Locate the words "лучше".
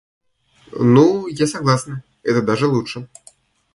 2.65-3.07